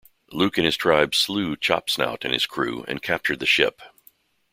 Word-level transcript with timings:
Luke 0.31 0.57
and 0.57 0.65
his 0.65 0.77
tribe 0.77 1.13
slew 1.13 1.55
Chopsnout 1.55 2.23
and 2.25 2.33
his 2.33 2.47
crew 2.47 2.83
and 2.87 3.03
captured 3.03 3.37
the 3.39 3.45
ship. 3.45 3.83